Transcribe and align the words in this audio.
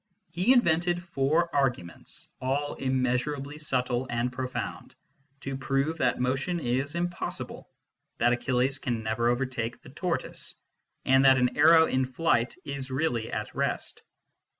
He 0.31 0.51
invented 0.51 1.03
four 1.03 1.53
arguments, 1.55 2.27
all 2.41 2.73
immeasurably 2.73 3.59
subtle 3.59 4.07
and 4.09 4.33
profound, 4.33 4.95
to 5.41 5.55
prove 5.55 5.99
that 5.99 6.19
motion 6.19 6.59
is 6.59 6.95
impossible, 6.95 7.69
that 8.17 8.33
Achilles 8.33 8.79
can 8.79 9.03
never 9.03 9.29
overtake 9.29 9.79
the 9.83 9.89
tortoise, 9.89 10.55
and 11.05 11.23
that 11.25 11.37
an 11.37 11.55
arrow 11.55 11.85
in 11.85 12.05
flight 12.07 12.55
is 12.65 12.89
really 12.89 13.31
at 13.31 13.53
rest. 13.53 14.01